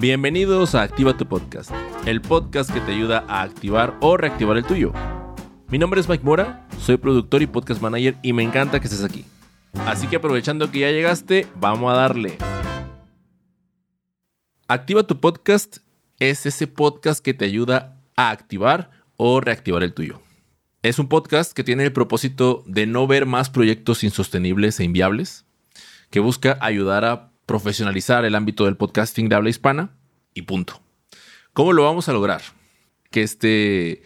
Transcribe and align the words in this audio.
Bienvenidos 0.00 0.76
a 0.76 0.82
Activa 0.82 1.16
tu 1.16 1.26
Podcast, 1.26 1.72
el 2.06 2.20
podcast 2.20 2.72
que 2.72 2.80
te 2.80 2.92
ayuda 2.92 3.24
a 3.26 3.42
activar 3.42 3.96
o 4.00 4.16
reactivar 4.16 4.56
el 4.56 4.64
tuyo. 4.64 4.92
Mi 5.70 5.78
nombre 5.78 6.00
es 6.00 6.08
Mike 6.08 6.22
Mora, 6.22 6.68
soy 6.78 6.98
productor 6.98 7.42
y 7.42 7.48
podcast 7.48 7.82
manager 7.82 8.14
y 8.22 8.32
me 8.32 8.44
encanta 8.44 8.78
que 8.78 8.86
estés 8.86 9.02
aquí. 9.02 9.24
Así 9.86 10.06
que 10.06 10.14
aprovechando 10.14 10.70
que 10.70 10.78
ya 10.78 10.92
llegaste, 10.92 11.48
vamos 11.56 11.92
a 11.92 11.96
darle. 11.96 12.38
Activa 14.68 15.02
tu 15.02 15.18
Podcast 15.18 15.78
es 16.20 16.46
ese 16.46 16.68
podcast 16.68 17.18
que 17.18 17.34
te 17.34 17.46
ayuda 17.46 18.00
a 18.14 18.30
activar 18.30 18.92
o 19.16 19.40
reactivar 19.40 19.82
el 19.82 19.94
tuyo. 19.94 20.22
Es 20.84 21.00
un 21.00 21.08
podcast 21.08 21.52
que 21.52 21.64
tiene 21.64 21.82
el 21.82 21.92
propósito 21.92 22.62
de 22.68 22.86
no 22.86 23.08
ver 23.08 23.26
más 23.26 23.50
proyectos 23.50 24.04
insostenibles 24.04 24.78
e 24.78 24.84
inviables, 24.84 25.44
que 26.10 26.20
busca 26.20 26.56
ayudar 26.60 27.04
a 27.04 27.27
profesionalizar 27.48 28.26
el 28.26 28.34
ámbito 28.34 28.66
del 28.66 28.76
podcasting 28.76 29.30
de 29.30 29.34
habla 29.34 29.48
hispana 29.48 29.96
y 30.34 30.42
punto. 30.42 30.82
¿Cómo 31.54 31.72
lo 31.72 31.82
vamos 31.82 32.06
a 32.10 32.12
lograr? 32.12 32.42
Que 33.10 33.22
este 33.22 34.02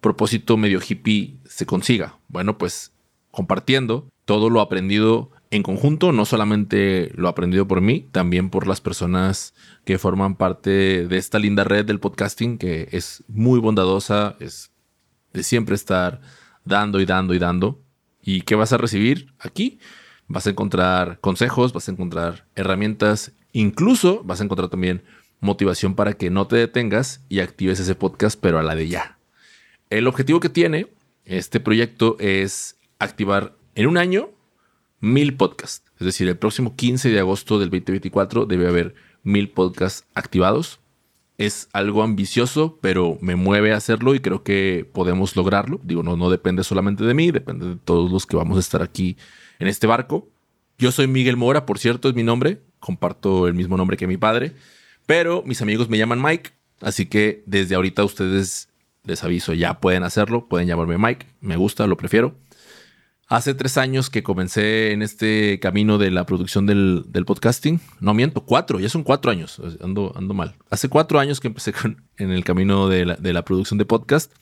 propósito 0.00 0.56
medio 0.56 0.78
hippie 0.80 1.40
se 1.44 1.66
consiga. 1.66 2.20
Bueno, 2.28 2.56
pues 2.56 2.92
compartiendo 3.32 4.08
todo 4.24 4.48
lo 4.48 4.60
aprendido 4.60 5.32
en 5.50 5.64
conjunto, 5.64 6.12
no 6.12 6.24
solamente 6.24 7.10
lo 7.16 7.26
aprendido 7.26 7.66
por 7.66 7.80
mí, 7.80 8.06
también 8.12 8.48
por 8.48 8.68
las 8.68 8.80
personas 8.80 9.54
que 9.84 9.98
forman 9.98 10.36
parte 10.36 11.08
de 11.08 11.16
esta 11.16 11.40
linda 11.40 11.64
red 11.64 11.84
del 11.84 11.98
podcasting 11.98 12.58
que 12.58 12.88
es 12.92 13.24
muy 13.26 13.58
bondadosa, 13.58 14.36
es 14.38 14.70
de 15.32 15.42
siempre 15.42 15.74
estar 15.74 16.20
dando 16.64 17.00
y 17.00 17.06
dando 17.06 17.34
y 17.34 17.40
dando. 17.40 17.82
¿Y 18.22 18.42
qué 18.42 18.54
vas 18.54 18.72
a 18.72 18.76
recibir 18.76 19.34
aquí? 19.40 19.80
Vas 20.28 20.46
a 20.46 20.50
encontrar 20.50 21.18
consejos, 21.20 21.72
vas 21.72 21.88
a 21.88 21.92
encontrar 21.92 22.46
herramientas, 22.54 23.32
incluso 23.52 24.22
vas 24.24 24.40
a 24.40 24.44
encontrar 24.44 24.68
también 24.68 25.02
motivación 25.40 25.94
para 25.94 26.12
que 26.14 26.30
no 26.30 26.46
te 26.46 26.56
detengas 26.56 27.24
y 27.28 27.40
actives 27.40 27.80
ese 27.80 27.94
podcast, 27.94 28.38
pero 28.40 28.58
a 28.58 28.62
la 28.62 28.74
de 28.74 28.88
ya. 28.88 29.18
El 29.90 30.06
objetivo 30.06 30.40
que 30.40 30.48
tiene 30.48 30.88
este 31.24 31.60
proyecto 31.60 32.16
es 32.18 32.76
activar 32.98 33.54
en 33.74 33.86
un 33.86 33.96
año 33.96 34.30
mil 35.00 35.36
podcasts. 35.36 35.84
Es 35.98 36.06
decir, 36.06 36.28
el 36.28 36.36
próximo 36.36 36.76
15 36.76 37.10
de 37.10 37.18
agosto 37.18 37.58
del 37.58 37.70
2024 37.70 38.46
debe 38.46 38.68
haber 38.68 38.94
mil 39.22 39.50
podcasts 39.50 40.06
activados. 40.14 40.80
Es 41.38 41.68
algo 41.72 42.02
ambicioso, 42.02 42.78
pero 42.80 43.16
me 43.20 43.36
mueve 43.36 43.72
a 43.72 43.76
hacerlo 43.76 44.14
y 44.16 44.20
creo 44.20 44.42
que 44.42 44.88
podemos 44.92 45.36
lograrlo. 45.36 45.80
Digo, 45.84 46.02
no, 46.02 46.16
no 46.16 46.30
depende 46.30 46.64
solamente 46.64 47.04
de 47.04 47.14
mí, 47.14 47.30
depende 47.30 47.68
de 47.68 47.76
todos 47.76 48.10
los 48.10 48.26
que 48.26 48.36
vamos 48.36 48.56
a 48.56 48.60
estar 48.60 48.82
aquí 48.82 49.16
en 49.60 49.68
este 49.68 49.86
barco. 49.86 50.28
Yo 50.78 50.90
soy 50.90 51.06
Miguel 51.06 51.36
Mora, 51.36 51.64
por 51.64 51.78
cierto, 51.78 52.08
es 52.08 52.16
mi 52.16 52.24
nombre. 52.24 52.60
Comparto 52.80 53.46
el 53.46 53.54
mismo 53.54 53.76
nombre 53.76 53.96
que 53.96 54.08
mi 54.08 54.16
padre. 54.16 54.52
Pero 55.06 55.42
mis 55.46 55.62
amigos 55.62 55.88
me 55.88 55.96
llaman 55.96 56.20
Mike. 56.20 56.50
Así 56.80 57.06
que 57.06 57.42
desde 57.46 57.76
ahorita 57.76 58.04
ustedes 58.04 58.68
les 59.04 59.22
aviso, 59.22 59.54
ya 59.54 59.80
pueden 59.80 60.02
hacerlo. 60.02 60.48
Pueden 60.48 60.66
llamarme 60.66 60.98
Mike. 60.98 61.26
Me 61.40 61.56
gusta, 61.56 61.86
lo 61.86 61.96
prefiero. 61.96 62.34
Hace 63.30 63.52
tres 63.52 63.76
años 63.76 64.08
que 64.08 64.22
comencé 64.22 64.92
en 64.92 65.02
este 65.02 65.60
camino 65.60 65.98
de 65.98 66.10
la 66.10 66.24
producción 66.24 66.64
del, 66.64 67.04
podcasting. 67.26 67.78
No 68.00 68.14
miento, 68.14 68.40
cuatro, 68.40 68.80
ya 68.80 68.88
son 68.88 69.02
cuatro 69.02 69.30
años. 69.30 69.60
Ando, 69.82 70.14
ando 70.16 70.32
mal. 70.32 70.54
Hace 70.70 70.88
cuatro 70.88 71.20
años 71.20 71.38
que 71.38 71.48
empecé 71.48 71.74
en 72.16 72.30
el 72.30 72.42
camino 72.42 72.88
de 72.88 73.04
la, 73.04 73.44
producción 73.44 73.76
de 73.76 73.84
podcast. 73.84 74.32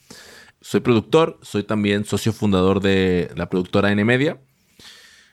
Soy 0.60 0.80
productor, 0.80 1.36
soy 1.42 1.64
también 1.64 2.04
socio 2.04 2.32
fundador 2.32 2.80
de 2.80 3.28
la 3.34 3.48
productora 3.48 3.90
N 3.90 4.04
Media. 4.04 4.38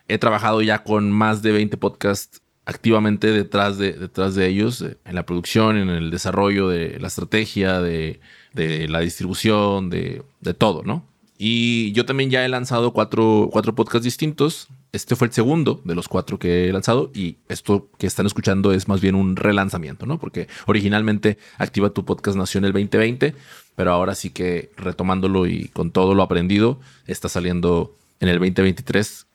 He 0.07 0.17
trabajado 0.17 0.63
ya 0.63 0.83
con 0.83 1.11
más 1.11 1.43
de 1.43 1.51
20 1.51 1.77
podcasts 1.77 2.41
activamente 2.65 3.31
detrás 3.31 3.77
de, 3.77 3.93
detrás 3.93 4.33
de 4.33 4.47
ellos, 4.47 4.81
eh, 4.81 4.97
en 5.05 5.13
la 5.13 5.27
producción, 5.27 5.77
en 5.77 5.89
el 5.89 6.09
desarrollo 6.09 6.69
de 6.69 6.97
la 6.99 7.07
estrategia, 7.07 7.81
de, 7.81 8.19
la 8.53 8.99
distribución, 9.01 9.91
de, 9.91 10.23
todo, 10.57 10.81
¿no? 10.81 11.12
Y 11.37 11.91
yo 11.93 12.05
también 12.05 12.29
ya 12.29 12.45
he 12.45 12.49
lanzado 12.49 12.93
cuatro, 12.93 13.49
cuatro 13.51 13.75
podcasts 13.75 14.03
distintos. 14.03 14.67
Este 14.91 15.15
fue 15.15 15.27
el 15.27 15.33
segundo 15.33 15.81
de 15.83 15.95
los 15.95 16.07
cuatro 16.07 16.37
que 16.37 16.69
he 16.69 16.73
lanzado 16.73 17.11
y 17.15 17.37
esto 17.49 17.89
que 17.97 18.05
están 18.05 18.27
escuchando 18.27 18.71
es 18.71 18.87
más 18.87 19.01
bien 19.01 19.15
un 19.15 19.35
relanzamiento, 19.35 20.05
¿no? 20.05 20.19
Porque 20.19 20.47
originalmente 20.67 21.39
Activa 21.57 21.89
tu 21.89 22.05
podcast 22.05 22.37
nació 22.37 22.59
en 22.59 22.65
el 22.65 22.73
2020, 22.73 23.33
pero 23.75 23.91
ahora 23.91 24.13
sí 24.13 24.29
que 24.29 24.71
retomándolo 24.77 25.47
y 25.47 25.69
con 25.69 25.89
todo 25.89 26.13
lo 26.13 26.21
aprendido, 26.21 26.79
está 27.07 27.27
saliendo 27.27 27.97
en 28.19 28.29
el 28.29 28.37
2023 28.37 29.25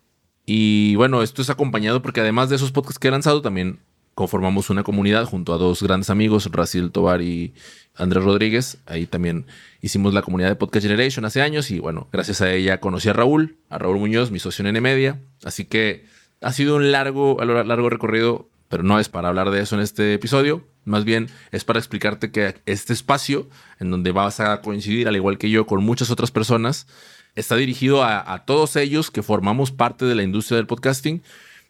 y 0.50 0.96
bueno, 0.96 1.22
esto 1.22 1.42
es 1.42 1.50
acompañado 1.50 2.00
porque 2.00 2.22
además 2.22 2.48
de 2.48 2.56
esos 2.56 2.72
podcasts 2.72 2.98
que 2.98 3.08
he 3.08 3.10
lanzado, 3.10 3.42
también 3.42 3.80
conformamos 4.14 4.70
una 4.70 4.82
comunidad 4.82 5.26
junto 5.26 5.52
a 5.52 5.58
dos 5.58 5.82
grandes 5.82 6.08
amigos, 6.08 6.48
Raciel 6.50 6.90
Tobar 6.90 7.20
y 7.20 7.52
Andrés 7.98 8.24
Rodríguez. 8.24 8.78
Ahí 8.86 9.06
también 9.06 9.46
hicimos 9.82 10.14
la 10.14 10.22
comunidad 10.22 10.48
de 10.48 10.56
Podcast 10.56 10.84
Generation 10.84 11.24
hace 11.24 11.42
años 11.42 11.70
y 11.70 11.78
bueno, 11.78 12.08
gracias 12.12 12.40
a 12.40 12.52
ella 12.52 12.80
conocí 12.80 13.08
a 13.08 13.12
Raúl, 13.12 13.58
a 13.68 13.78
Raúl 13.78 13.98
Muñoz, 13.98 14.30
mi 14.30 14.38
socio 14.38 14.62
en 14.62 14.68
N 14.68 14.80
Media. 14.80 15.20
Así 15.44 15.64
que 15.64 16.06
ha 16.40 16.52
sido 16.52 16.76
un 16.76 16.92
largo, 16.92 17.38
largo 17.44 17.90
recorrido, 17.90 18.48
pero 18.68 18.82
no 18.82 19.00
es 19.00 19.08
para 19.08 19.28
hablar 19.28 19.50
de 19.50 19.60
eso 19.60 19.76
en 19.76 19.82
este 19.82 20.14
episodio. 20.14 20.64
Más 20.84 21.04
bien 21.04 21.28
es 21.52 21.64
para 21.64 21.78
explicarte 21.78 22.30
que 22.30 22.54
este 22.64 22.92
espacio 22.92 23.48
en 23.78 23.90
donde 23.90 24.12
vas 24.12 24.40
a 24.40 24.60
coincidir, 24.62 25.08
al 25.08 25.16
igual 25.16 25.36
que 25.36 25.50
yo, 25.50 25.66
con 25.66 25.84
muchas 25.84 26.10
otras 26.10 26.30
personas, 26.30 26.86
está 27.34 27.56
dirigido 27.56 28.02
a, 28.04 28.44
todos 28.46 28.76
ellos 28.76 29.10
que 29.10 29.22
formamos 29.22 29.70
parte 29.70 30.04
de 30.04 30.14
la 30.14 30.22
industria 30.22 30.56
del 30.56 30.66
podcasting, 30.66 31.22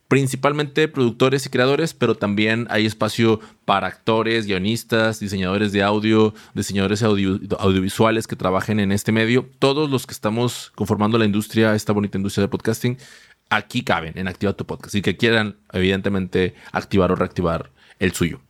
principalmente 0.08 0.88
productores 0.88 1.44
y 1.44 1.50
creadores, 1.50 1.92
pero 1.92 2.14
también 2.14 2.66
hay 2.70 2.86
espacio 2.86 3.40
para 3.66 3.86
actores, 3.86 4.46
guionistas, 4.46 5.20
diseñadores 5.20 5.70
de 5.72 5.82
audio, 5.82 6.34
diseñadores 6.54 7.02
audiovisuales 7.02 8.26
que 8.26 8.34
trabajen 8.34 8.80
en 8.80 8.90
este 8.90 9.12
medio. 9.12 9.48
Todos 9.58 9.90
los 9.90 10.06
que 10.06 10.14
estamos 10.14 10.72
conformando 10.74 11.18
la 11.18 11.26
industria, 11.26 11.74
esta 11.74 11.92
bonita 11.92 12.16
industria 12.16 12.42
del 12.42 12.50
podcasting, 12.50 12.96
aquí 13.50 13.82
caben 13.82 14.16
en 14.16 14.28
Activa 14.28 14.54
tu 14.54 14.66
Podcast 14.66 14.94
y 14.94 15.02
que 15.02 15.18
quieran, 15.18 15.56
evidentemente, 15.72 16.54
activar 16.72 17.12
o 17.12 17.14
reactivar 17.14 17.70
el 17.98 18.12
suyo. 18.12 18.40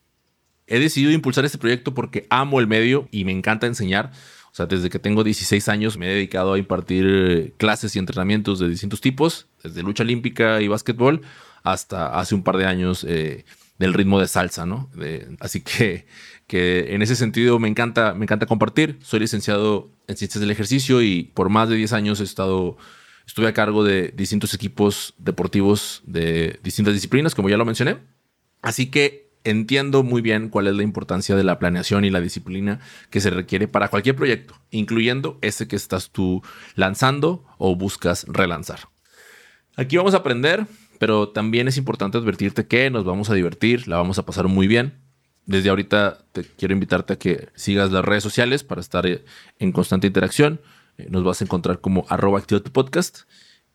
He 0.68 0.78
decidido 0.78 1.10
impulsar 1.12 1.44
este 1.44 1.58
proyecto 1.58 1.92
porque 1.92 2.26
amo 2.30 2.60
el 2.60 2.66
medio 2.66 3.08
y 3.10 3.24
me 3.24 3.32
encanta 3.32 3.66
enseñar. 3.66 4.12
Sea, 4.58 4.66
desde 4.66 4.90
que 4.90 4.98
tengo 4.98 5.22
16 5.22 5.68
años 5.68 5.96
me 5.98 6.10
he 6.10 6.14
dedicado 6.14 6.52
a 6.52 6.58
impartir 6.58 7.06
eh, 7.06 7.54
clases 7.58 7.94
y 7.94 8.00
entrenamientos 8.00 8.58
de 8.58 8.68
distintos 8.68 9.00
tipos, 9.00 9.46
desde 9.62 9.84
lucha 9.84 10.02
olímpica 10.02 10.60
y 10.60 10.66
básquetbol 10.66 11.22
hasta 11.62 12.18
hace 12.18 12.34
un 12.34 12.42
par 12.42 12.56
de 12.56 12.66
años 12.66 13.04
eh, 13.08 13.44
del 13.78 13.94
ritmo 13.94 14.18
de 14.18 14.26
salsa, 14.26 14.66
¿no? 14.66 14.90
así 15.38 15.60
que, 15.60 16.06
que 16.48 16.92
en 16.92 17.02
ese 17.02 17.14
sentido 17.14 17.60
me 17.60 17.68
encanta, 17.68 18.14
me 18.14 18.24
encanta 18.24 18.46
compartir. 18.46 18.98
Soy 19.00 19.20
licenciado 19.20 19.92
en 20.08 20.16
ciencias 20.16 20.40
del 20.40 20.50
ejercicio 20.50 21.02
y 21.02 21.30
por 21.34 21.50
más 21.50 21.68
de 21.68 21.76
10 21.76 21.92
años 21.92 22.20
he 22.20 22.24
estado, 22.24 22.76
estuve 23.28 23.46
a 23.46 23.54
cargo 23.54 23.84
de 23.84 24.12
distintos 24.16 24.54
equipos 24.54 25.14
deportivos 25.18 26.02
de 26.04 26.58
distintas 26.64 26.94
disciplinas, 26.94 27.36
como 27.36 27.48
ya 27.48 27.56
lo 27.56 27.64
mencioné. 27.64 27.98
Así 28.60 28.86
que 28.86 29.27
entiendo 29.50 30.02
muy 30.02 30.20
bien 30.22 30.48
cuál 30.48 30.66
es 30.66 30.74
la 30.74 30.82
importancia 30.82 31.34
de 31.36 31.44
la 31.44 31.58
planeación 31.58 32.04
y 32.04 32.10
la 32.10 32.20
disciplina 32.20 32.80
que 33.10 33.20
se 33.20 33.30
requiere 33.30 33.68
para 33.68 33.88
cualquier 33.88 34.16
proyecto, 34.16 34.54
incluyendo 34.70 35.38
ese 35.40 35.68
que 35.68 35.76
estás 35.76 36.10
tú 36.10 36.42
lanzando 36.74 37.44
o 37.58 37.76
buscas 37.76 38.26
relanzar. 38.28 38.80
Aquí 39.76 39.96
vamos 39.96 40.14
a 40.14 40.18
aprender, 40.18 40.66
pero 40.98 41.28
también 41.28 41.68
es 41.68 41.76
importante 41.76 42.18
advertirte 42.18 42.66
que 42.66 42.90
nos 42.90 43.04
vamos 43.04 43.30
a 43.30 43.34
divertir, 43.34 43.88
la 43.88 43.96
vamos 43.96 44.18
a 44.18 44.26
pasar 44.26 44.48
muy 44.48 44.66
bien. 44.66 44.94
Desde 45.46 45.70
ahorita 45.70 46.18
te 46.32 46.44
quiero 46.44 46.74
invitarte 46.74 47.14
a 47.14 47.18
que 47.18 47.48
sigas 47.54 47.90
las 47.90 48.04
redes 48.04 48.22
sociales 48.22 48.64
para 48.64 48.80
estar 48.80 49.06
eh, 49.06 49.24
en 49.58 49.72
constante 49.72 50.06
interacción. 50.06 50.60
Eh, 50.98 51.06
nos 51.08 51.24
vas 51.24 51.40
a 51.40 51.44
encontrar 51.44 51.80
como 51.80 52.04
arroba 52.10 52.42
tu 52.42 52.60
podcast. 52.64 53.20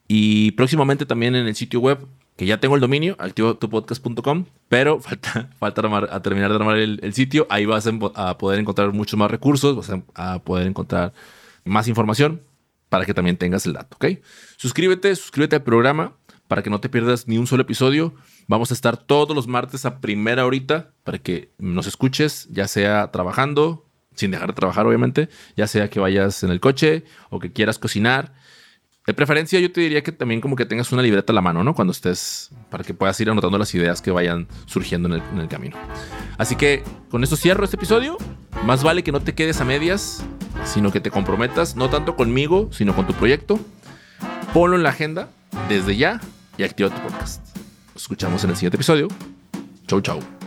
Y 0.07 0.51
próximamente 0.51 1.05
también 1.05 1.33
en 1.35 1.47
el 1.47 1.55
sitio 1.55 1.79
web 1.79 2.05
que 2.35 2.45
ya 2.45 2.59
tengo 2.59 2.75
el 2.75 2.81
dominio, 2.81 3.15
activotupodcast.com, 3.19 4.45
pero 4.67 4.99
falta, 5.01 5.49
falta 5.59 5.81
a 6.11 6.21
terminar 6.21 6.49
de 6.49 6.55
armar 6.55 6.77
el, 6.77 7.13
sitio. 7.13 7.47
Ahí 7.49 7.65
vas 7.65 7.87
a, 7.87 8.37
poder 8.37 8.59
encontrar 8.59 8.91
muchos 8.93 9.17
más 9.17 9.29
recursos, 9.29 9.75
vas 9.75 10.01
a, 10.15 10.39
poder 10.39 10.67
encontrar 10.67 11.13
más 11.65 11.87
información 11.87 12.41
para 12.89 13.05
que 13.05 13.13
también 13.13 13.37
tengas 13.37 13.65
el 13.65 13.73
dato, 13.73 13.95
¿ok? 13.95 14.19
Suscríbete, 14.57 15.15
suscríbete 15.15 15.55
al 15.55 15.63
programa 15.63 16.13
para 16.47 16.61
que 16.61 16.69
no 16.69 16.79
te 16.79 16.89
pierdas 16.89 17.27
ni 17.27 17.37
un 17.37 17.47
solo 17.47 17.63
episodio. 17.63 18.13
Vamos 18.47 18.69
a 18.71 18.73
estar 18.73 18.97
todos 18.97 19.35
los 19.35 19.47
martes 19.47 19.85
a 19.85 19.99
primera 19.99 20.45
horita 20.45 20.91
para 21.03 21.17
que 21.17 21.51
nos 21.57 21.87
escuches, 21.87 22.47
ya 22.51 22.67
sea 22.67 23.09
trabajando, 23.11 23.87
sin 24.15 24.31
dejar 24.31 24.49
de 24.49 24.53
trabajar 24.53 24.85
obviamente, 24.85 25.29
ya 25.55 25.67
sea 25.67 25.89
que 25.89 25.99
vayas 25.99 26.43
en 26.43 26.51
el 26.51 26.59
coche 26.59 27.03
o 27.29 27.39
que 27.39 27.51
quieras 27.51 27.79
cocinar 27.79 28.33
de 29.05 29.13
preferencia, 29.13 29.59
yo 29.59 29.71
te 29.71 29.81
diría 29.81 30.01
que 30.01 30.11
también 30.11 30.39
como 30.39 30.55
que 30.55 30.65
tengas 30.65 30.91
una 30.91 31.01
libreta 31.01 31.33
a 31.33 31.35
la 31.35 31.41
mano, 31.41 31.63
¿no? 31.63 31.73
Cuando 31.75 31.91
estés, 31.91 32.51
para 32.69 32.83
que 32.83 32.93
puedas 32.93 33.19
ir 33.19 33.29
anotando 33.29 33.57
las 33.57 33.73
ideas 33.75 34.01
que 34.01 34.11
vayan 34.11 34.47
surgiendo 34.65 35.13
en 35.13 35.39
el, 35.39 35.47
camino. 35.49 35.77
Así 36.37 36.55
que 36.55 36.83
con 37.09 37.23
esto 37.23 37.35
cierro 37.35 37.65
este 37.65 37.75
episodio. 37.75 38.17
Más 38.65 38.81
vale 38.81 39.03
que 39.03 39.11
no 39.11 39.19
te 39.19 39.33
quedes 39.35 39.59
a 39.59 39.65
medias, 39.65 40.23
sino 40.63 40.91
que 40.91 41.01
te 41.01 41.11
comprometas, 41.11 41.75
no 41.75 41.89
tanto 41.89 42.15
conmigo, 42.15 42.69
sino 42.71 42.95
con 42.95 43.05
tu 43.05 43.13
proyecto. 43.13 43.59
Ponlo 44.53 44.77
en 44.77 44.83
la 44.83 44.89
agenda 44.89 45.29
desde 45.67 45.97
ya 45.97 46.21
y 46.57 46.63
activa 46.63 46.89
tu 46.89 47.01
podcast. 47.01 47.45
Nos 47.93 48.03
escuchamos 48.03 48.43
en 48.45 48.51
el 48.51 48.55
siguiente 48.55 48.77
episodio. 48.77 49.09
Chau, 49.87 49.99
chau. 49.99 50.42